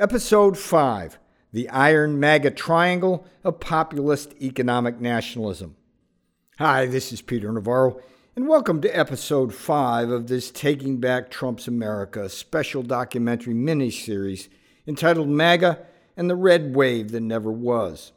[0.00, 1.18] Episode 5
[1.52, 5.76] The Iron MAGA Triangle of Populist Economic Nationalism.
[6.56, 8.00] Hi, this is Peter Navarro,
[8.34, 14.48] and welcome to Episode 5 of this Taking Back Trump's America special documentary miniseries
[14.86, 15.84] entitled MAGA
[16.16, 18.12] and the Red Wave That Never Was.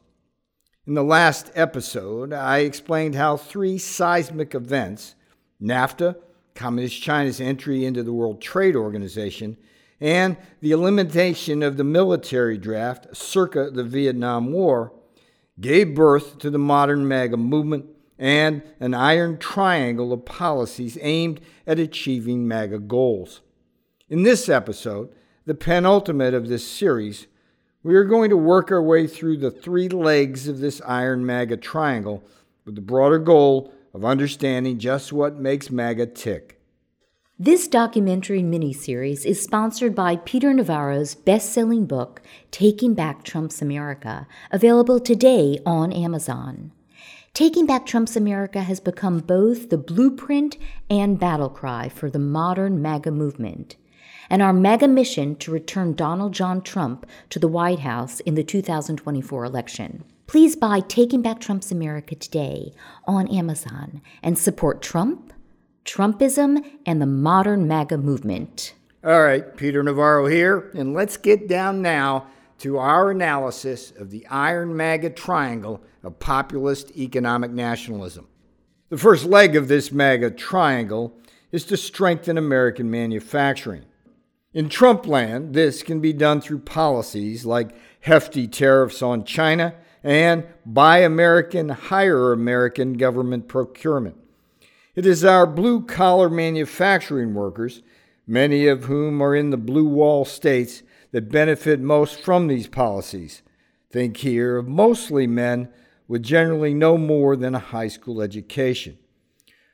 [0.88, 5.16] In the last episode, I explained how three seismic events
[5.62, 6.16] NAFTA,
[6.56, 9.58] Communist China's entry into the World Trade Organization,
[10.04, 14.92] and the elimination of the military draft circa the Vietnam War
[15.62, 17.86] gave birth to the modern MAGA movement
[18.20, 23.40] and an iron triangle of policies aimed at achieving MAGA goals.
[24.10, 25.10] In this episode,
[25.46, 27.28] the penultimate of this series,
[27.82, 31.58] we are going to work our way through the three legs of this iron MAGA
[31.58, 32.26] triangle
[32.66, 36.53] with the broader goal of understanding just what makes MAGA tick.
[37.40, 44.28] This documentary miniseries is sponsored by Peter Navarro's best selling book, Taking Back Trump's America,
[44.52, 46.72] available today on Amazon.
[47.34, 50.58] Taking Back Trump's America has become both the blueprint
[50.92, 53.78] and battle cry for the modern MAGA movement.
[54.30, 58.44] And our MAGA mission to return Donald John Trump to the White House in the
[58.44, 60.04] 2024 election.
[60.28, 62.74] Please buy Taking Back Trump's America today
[63.06, 65.33] on Amazon and support Trump
[65.86, 68.74] Trumpism and the modern MAGA movement.
[69.04, 72.28] All right, Peter Navarro here, and let's get down now
[72.60, 78.28] to our analysis of the Iron MAGA triangle of populist economic nationalism.
[78.90, 81.18] The first leg of this MAGA triangle
[81.52, 83.84] is to strengthen American manufacturing.
[84.54, 90.46] In Trump land, this can be done through policies like hefty tariffs on China and
[90.66, 94.23] Buy American, Hire American government procurement.
[94.96, 97.82] It is our blue collar manufacturing workers,
[98.28, 103.42] many of whom are in the blue wall states, that benefit most from these policies.
[103.90, 105.70] Think here of mostly men
[106.08, 109.00] with generally no more than a high school education.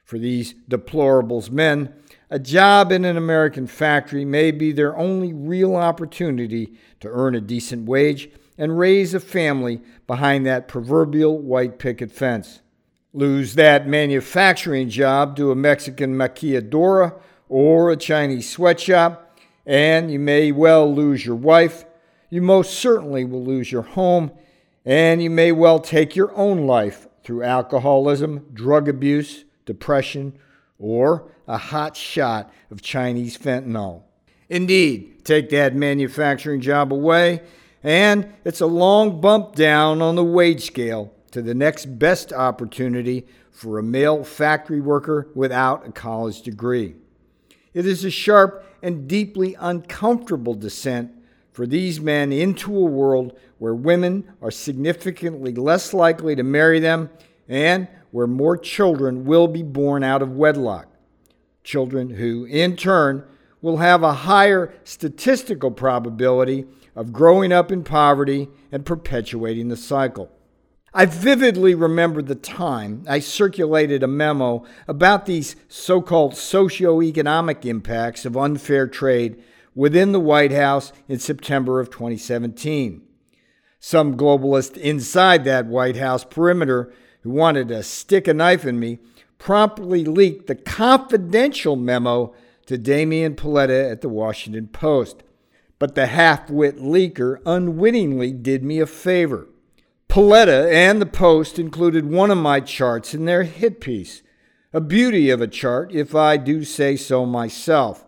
[0.05, 1.93] For these deplorables men,
[2.29, 7.41] a job in an American factory may be their only real opportunity to earn a
[7.41, 12.61] decent wage and raise a family behind that proverbial white picket fence.
[13.13, 20.51] Lose that manufacturing job to a Mexican maquiladora or a Chinese sweatshop, and you may
[20.51, 21.85] well lose your wife.
[22.29, 24.31] You most certainly will lose your home,
[24.85, 30.37] and you may well take your own life through alcoholism, drug abuse, depression,
[30.77, 34.03] or a hot shot of Chinese fentanyl.
[34.49, 37.41] Indeed, take that manufacturing job away,
[37.81, 43.25] and it's a long bump down on the wage scale to the next best opportunity
[43.51, 46.95] for a male factory worker without a college degree.
[47.73, 51.11] It is a sharp and deeply uncomfortable descent
[51.51, 57.09] for these men into a world where women are significantly less likely to marry them
[57.47, 60.87] and where more children will be born out of wedlock.
[61.63, 63.25] Children who, in turn,
[63.61, 70.31] will have a higher statistical probability of growing up in poverty and perpetuating the cycle.
[70.93, 78.25] I vividly remember the time I circulated a memo about these so called socio-economic impacts
[78.25, 79.41] of unfair trade
[79.75, 83.03] within the White House in September of 2017.
[83.79, 88.97] Some globalist inside that White House perimeter who wanted to stick a knife in me
[89.37, 92.33] promptly leaked the confidential memo
[92.65, 95.23] to Damian Paletta at the Washington Post.
[95.77, 99.48] But the half wit leaker unwittingly did me a favor.
[100.09, 104.23] Paletta and the Post included one of my charts in their hit piece.
[104.73, 108.05] A beauty of a chart, if I do say so myself.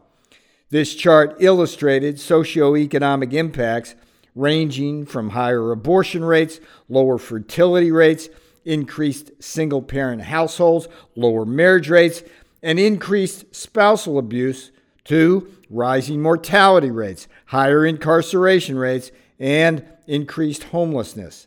[0.72, 3.94] This chart illustrated socioeconomic impacts
[4.34, 8.30] ranging from higher abortion rates, lower fertility rates,
[8.66, 12.24] increased single parent households, lower marriage rates,
[12.64, 14.72] and increased spousal abuse
[15.04, 21.46] to rising mortality rates, higher incarceration rates, and increased homelessness.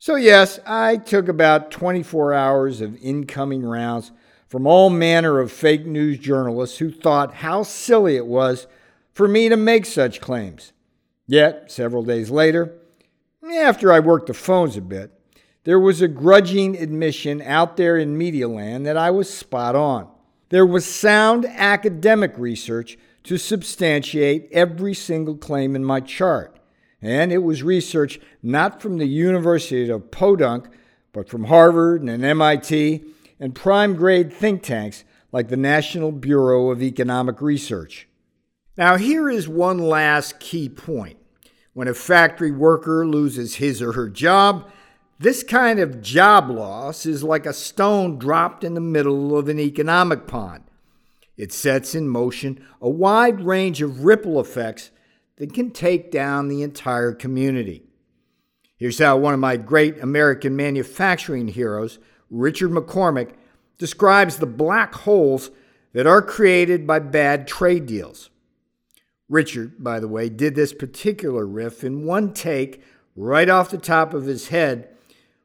[0.00, 4.12] So, yes, I took about 24 hours of incoming rounds
[4.46, 8.68] from all manner of fake news journalists who thought how silly it was
[9.12, 10.72] for me to make such claims.
[11.26, 12.74] Yet, several days later,
[13.52, 15.12] after I worked the phones a bit,
[15.64, 20.08] there was a grudging admission out there in media land that I was spot on.
[20.50, 26.57] There was sound academic research to substantiate every single claim in my chart.
[27.00, 30.68] And it was research not from the University of Podunk,
[31.12, 33.04] but from Harvard and MIT
[33.38, 38.08] and prime grade think tanks like the National Bureau of Economic Research.
[38.76, 41.18] Now, here is one last key point.
[41.72, 44.70] When a factory worker loses his or her job,
[45.20, 49.58] this kind of job loss is like a stone dropped in the middle of an
[49.58, 50.64] economic pond.
[51.36, 54.90] It sets in motion a wide range of ripple effects
[55.38, 57.82] that can take down the entire community.
[58.76, 61.98] Here's how one of my great American manufacturing heroes,
[62.30, 63.34] Richard McCormick,
[63.78, 65.50] describes the black holes
[65.92, 68.30] that are created by bad trade deals.
[69.28, 72.82] Richard, by the way, did this particular riff in one take
[73.16, 74.88] right off the top of his head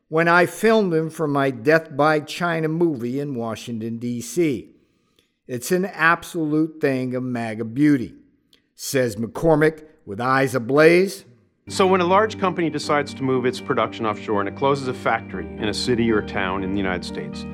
[0.09, 4.69] when I filmed him for my Death by China movie in Washington, D.C.
[5.47, 8.13] It's an absolute thing of MAGA beauty,
[8.83, 11.23] says McCormick with eyes ablaze.
[11.69, 14.93] So, when a large company decides to move its production offshore and it closes a
[14.93, 17.45] factory in a city or a town in the United States,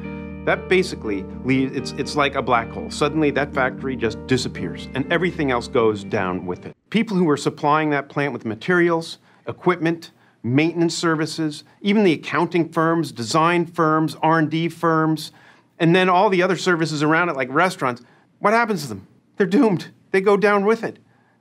[0.46, 2.90] that basically leaves, it's, it's like a black hole.
[2.90, 6.76] Suddenly, that factory just disappears and everything else goes down with it.
[6.90, 10.10] People who were supplying that plant with materials, equipment,
[10.42, 15.32] maintenance services, even the accounting firms, design firms, R&D firms,
[15.78, 18.02] and then all the other services around it like restaurants,
[18.40, 19.08] what happens to them?
[19.38, 19.90] They're doomed.
[20.10, 20.98] They go down with it.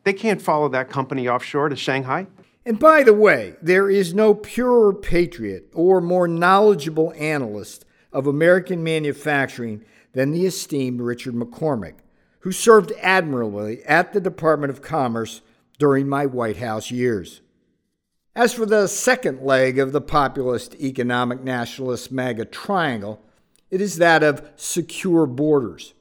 [0.08, 2.28] They can't follow that company offshore to Shanghai.
[2.64, 8.82] And by the way, there is no purer patriot or more knowledgeable analyst of American
[8.82, 9.84] manufacturing
[10.14, 11.96] than the esteemed Richard McCormick,
[12.38, 15.42] who served admirably at the Department of Commerce
[15.78, 17.42] during my White House years.
[18.34, 23.22] As for the second leg of the populist economic nationalist MAGA triangle,
[23.70, 25.92] it is that of secure borders.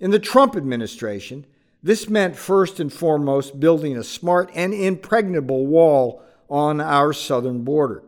[0.00, 1.46] In the Trump administration,
[1.82, 8.02] this meant first and foremost building a smart and impregnable wall on our southern border.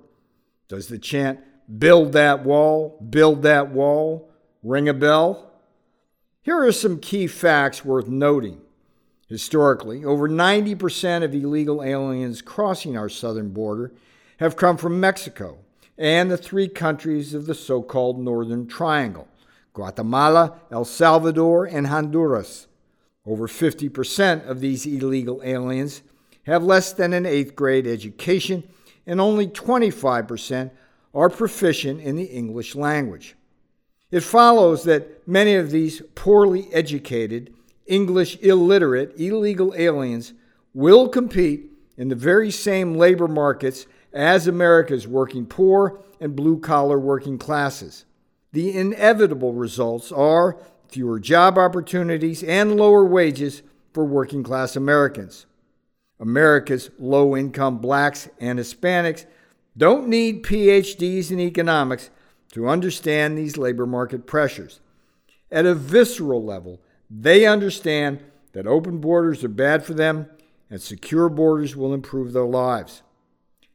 [0.69, 1.40] Does the chant,
[1.78, 4.31] build that wall, build that wall,
[4.62, 5.52] ring a bell?
[6.43, 8.61] Here are some key facts worth noting.
[9.28, 13.93] Historically, over 90% of illegal aliens crossing our southern border
[14.38, 15.58] have come from Mexico
[15.96, 19.28] and the three countries of the so called Northern Triangle
[19.73, 22.66] Guatemala, El Salvador, and Honduras.
[23.31, 26.03] Over 50% of these illegal aliens
[26.47, 28.65] have less than an eighth grade education,
[29.06, 30.73] and only 25%
[31.15, 33.37] are proficient in the English language.
[34.11, 37.55] It follows that many of these poorly educated,
[37.87, 40.33] English illiterate illegal aliens
[40.75, 46.99] will compete in the very same labor markets as America's working poor and blue collar
[46.99, 48.06] working classes.
[48.50, 50.56] The inevitable results are
[50.90, 55.46] fewer job opportunities and lower wages for working class Americans.
[56.19, 59.25] America's low income blacks and Hispanics
[59.76, 62.10] don't need PhDs in economics
[62.52, 64.81] to understand these labor market pressures.
[65.50, 68.22] At a visceral level, they understand
[68.52, 70.28] that open borders are bad for them
[70.69, 73.02] and secure borders will improve their lives.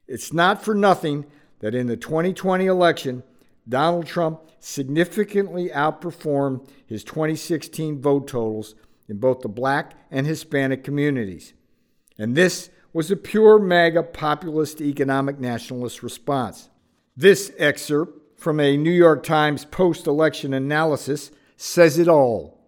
[0.07, 1.25] It's not for nothing
[1.59, 3.23] that in the 2020 election,
[3.67, 8.75] Donald Trump significantly outperformed his 2016 vote totals
[9.07, 11.53] in both the black and Hispanic communities.
[12.17, 16.69] And this was a pure MAGA populist economic nationalist response.
[17.17, 22.59] This excerpt from a New York Times post election analysis says it all.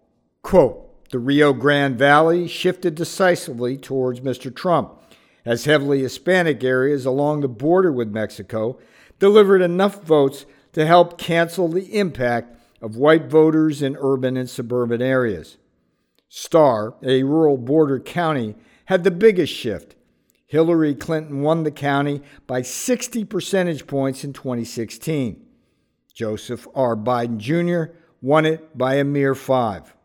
[0.42, 4.54] Quote The Rio Grande Valley shifted decisively towards Mr.
[4.54, 5.00] Trump
[5.44, 8.78] as heavily Hispanic areas along the border with Mexico
[9.18, 10.44] delivered enough votes
[10.78, 15.56] to help cancel the impact of white voters in urban and suburban areas.
[16.28, 18.54] Starr, a rural border county,
[18.84, 19.96] had the biggest shift.
[20.46, 25.44] Hillary Clinton won the county by 60 percentage points in 2016.
[26.14, 26.94] Joseph R.
[26.94, 27.92] Biden Jr.
[28.22, 29.96] won it by a mere five.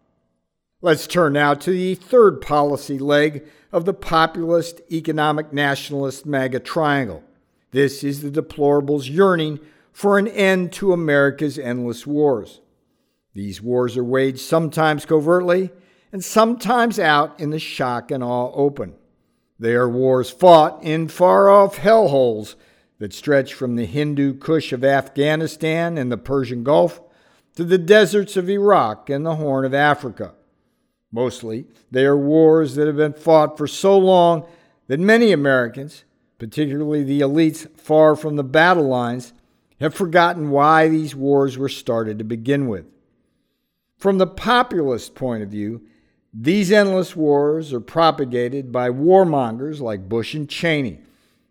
[0.81, 7.23] Let's turn now to the third policy leg of the populist economic nationalist MAGA triangle.
[7.69, 9.59] This is the deplorables yearning
[9.93, 12.59] for an end to America's endless wars.
[13.33, 15.71] These wars are waged sometimes covertly
[16.11, 18.95] and sometimes out in the shock and awe open.
[19.59, 22.55] They are wars fought in far off hellholes
[22.99, 27.01] that stretch from the Hindu Kush of Afghanistan and the Persian Gulf
[27.55, 30.33] to the deserts of Iraq and the Horn of Africa.
[31.11, 34.47] Mostly, they are wars that have been fought for so long
[34.87, 36.03] that many Americans,
[36.39, 39.33] particularly the elites far from the battle lines,
[39.83, 42.85] have forgotten why these wars were started to begin with.
[43.97, 45.81] From the populist point of view,
[46.33, 50.99] these endless wars are propagated by warmongers like Bush and Cheney.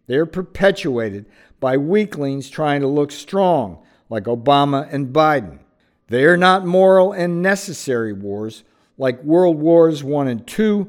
[0.06, 1.26] They are perpetuated
[1.60, 3.78] by weaklings trying to look strong
[4.10, 5.60] like Obama and Biden.
[6.08, 8.64] They are not moral and necessary wars
[8.98, 10.86] like World Wars I and II,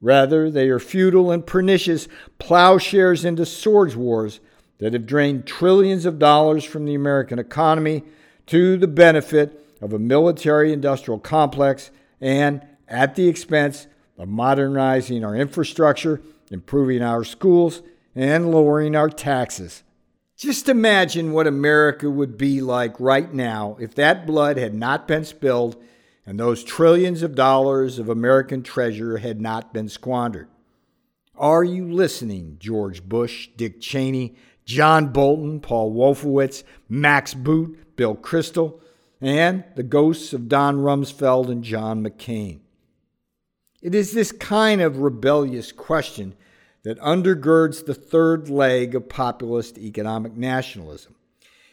[0.00, 4.40] Rather, they are futile and pernicious plowshares into swords wars
[4.80, 8.02] that have drained trillions of dollars from the American economy
[8.46, 13.86] to the benefit of a military industrial complex and at the expense
[14.18, 16.20] of modernizing our infrastructure,
[16.50, 17.82] improving our schools,
[18.14, 19.82] and lowering our taxes.
[20.36, 25.24] Just imagine what America would be like right now if that blood had not been
[25.24, 25.76] spilled
[26.26, 30.48] and those trillions of dollars of American treasure had not been squandered.
[31.36, 34.36] Are you listening, George Bush, Dick Cheney,
[34.70, 38.80] John Bolton, Paul Wolfowitz, Max Boot, Bill Kristol,
[39.20, 42.60] and the ghosts of Don Rumsfeld and John McCain?
[43.82, 46.34] It is this kind of rebellious question
[46.84, 51.16] that undergirds the third leg of populist economic nationalism.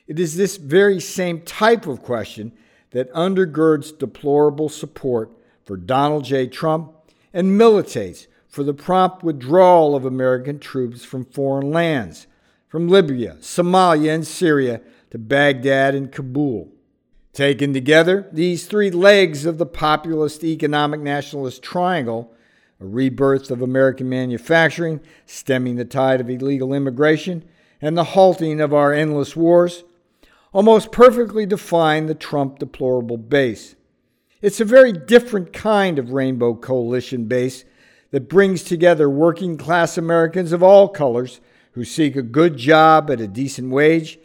[0.07, 2.51] It is this very same type of question
[2.91, 5.31] that undergirds deplorable support
[5.63, 6.47] for Donald J.
[6.47, 6.93] Trump
[7.31, 12.25] and militates for the prompt withdrawal of American troops from foreign lands,
[12.67, 14.81] from Libya, Somalia, and Syria
[15.11, 16.69] to Baghdad and Kabul.
[17.33, 22.33] Taken together, these three legs of the populist economic nationalist triangle
[22.79, 27.43] a rebirth of American manufacturing, stemming the tide of illegal immigration,
[27.81, 29.83] and the halting of our endless wars
[30.53, 33.75] almost perfectly define the Trump deplorable base.
[34.41, 37.65] It's a very different kind of rainbow coalition base
[38.11, 41.41] that brings together working class Americans of all colors
[41.77, 44.17] who seek a good job at a decent wage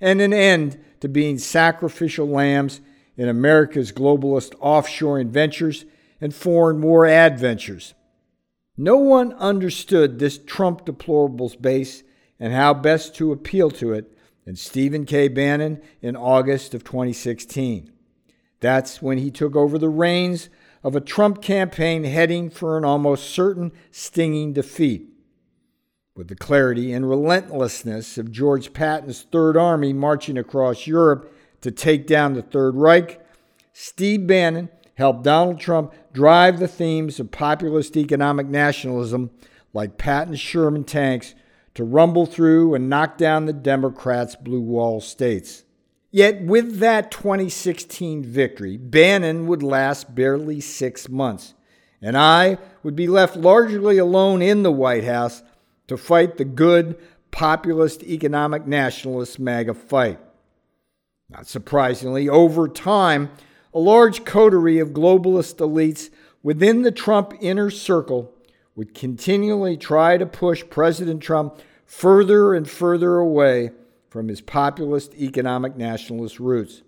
[0.00, 2.80] and an end to being sacrificial lambs
[3.16, 5.84] in America's globalist offshore adventures
[6.20, 7.94] and foreign war adventures.
[8.76, 12.04] No one understood this Trump deplorables base
[12.38, 15.26] and how best to appeal to it than Stephen K.
[15.26, 17.90] Bannon in August of 2016.
[18.60, 20.48] That's when he took over the reins
[20.84, 25.09] of a Trump campaign heading for an almost certain stinging defeat.
[26.20, 32.06] With the clarity and relentlessness of George Patton's Third Army marching across Europe to take
[32.06, 33.26] down the Third Reich,
[33.72, 39.30] Steve Bannon helped Donald Trump drive the themes of populist economic nationalism
[39.72, 41.34] like Patton's Sherman tanks
[41.72, 45.64] to rumble through and knock down the Democrats' blue wall states.
[46.10, 51.54] Yet, with that 2016 victory, Bannon would last barely six months,
[52.02, 55.42] and I would be left largely alone in the White House
[55.90, 56.96] to fight the good,
[57.32, 60.20] populist economic nationalist MAGA fight.
[61.28, 63.28] Not surprisingly, over time,
[63.74, 66.10] a large coterie of globalist elites
[66.44, 68.32] within the Trump inner circle
[68.76, 73.72] would continually try to push President Trump further and further away
[74.10, 76.82] from his populist economic nationalist roots.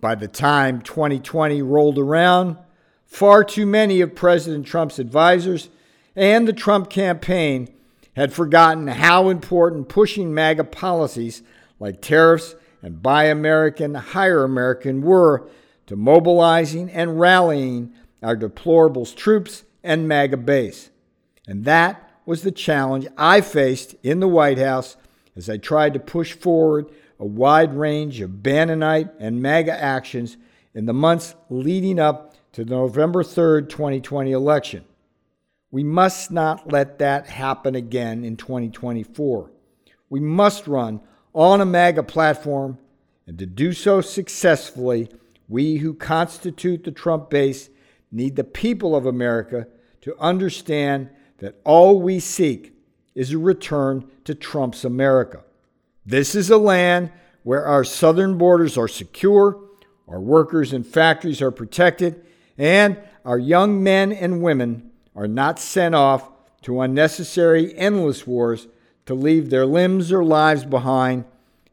[0.00, 2.56] By the time 2020 rolled around,
[3.04, 5.68] far too many of President Trump's advisors
[6.16, 7.74] and the Trump campaign
[8.18, 11.40] had forgotten how important pushing MAGA policies
[11.78, 15.48] like tariffs and Buy American, Hire American were
[15.86, 20.90] to mobilizing and rallying our deplorables troops and MAGA base.
[21.46, 24.96] And that was the challenge I faced in the White House
[25.36, 30.36] as I tried to push forward a wide range of Bannonite and MAGA actions
[30.74, 34.84] in the months leading up to the November 3rd, 2020 election.
[35.70, 39.50] We must not let that happen again in 2024.
[40.08, 41.00] We must run
[41.34, 42.78] on a MAGA platform,
[43.26, 45.10] and to do so successfully,
[45.48, 47.68] we who constitute the Trump base
[48.10, 49.66] need the people of America
[50.00, 52.72] to understand that all we seek
[53.14, 55.44] is a return to Trump's America.
[56.06, 59.60] This is a land where our southern borders are secure,
[60.06, 62.24] our workers and factories are protected,
[62.56, 64.87] and our young men and women
[65.18, 66.30] are not sent off
[66.62, 68.68] to unnecessary, endless wars
[69.04, 71.24] to leave their limbs or lives behind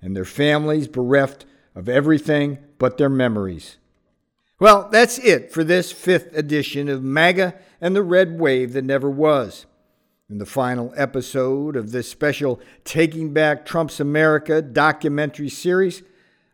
[0.01, 3.77] and their families bereft of everything but their memories.
[4.59, 9.11] Well, that's it for this fifth edition of MAGA and the Red Wave That Never
[9.11, 9.67] Was.
[10.27, 16.01] In the final episode of this special Taking Back Trump's America documentary series,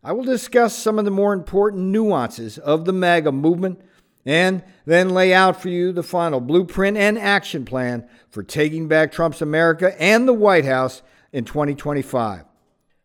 [0.03, 3.79] I will discuss some of the more important nuances of the MAGA movement
[4.25, 9.12] and then lay out for you the final blueprint and action plan for taking back
[9.12, 11.01] Trump's America and the White House
[11.32, 12.46] in 2025.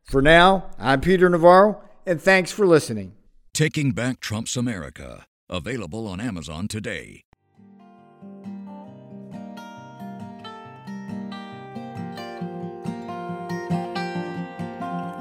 [0.05, 3.13] For now, I'm Peter Navarro and thanks for listening.
[3.53, 7.23] Taking Back Trump's America, available on Amazon today.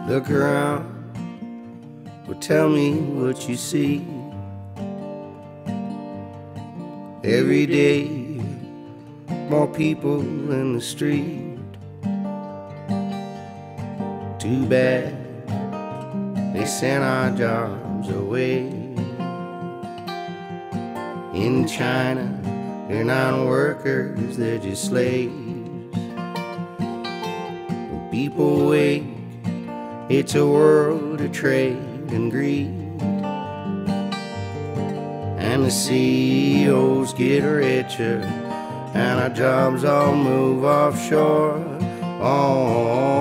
[0.08, 0.86] Look around,
[2.28, 4.06] well, tell me what you see.
[7.26, 8.08] Every day,
[9.50, 11.58] more people in the street.
[14.38, 15.18] Too bad
[16.54, 18.68] they sent our jobs away.
[21.34, 22.30] In China,
[22.88, 25.34] they're not workers, they're just slaves.
[26.78, 29.04] When people wake,
[30.10, 31.78] it's a world of trade
[32.12, 32.85] and greed.
[35.56, 38.20] And the CEOs get richer,
[38.94, 41.64] and our jobs all move offshore.
[42.20, 43.15] Oh,